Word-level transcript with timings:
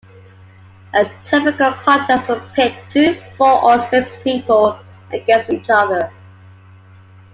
A 0.95 1.05
typical 1.25 1.73
contest 1.73 2.27
would 2.27 2.41
pit 2.53 2.73
two, 2.89 3.21
four 3.37 3.63
or 3.63 3.77
six 3.81 4.09
people 4.23 4.79
against 5.11 5.51
each 5.51 5.69
other. 5.69 6.11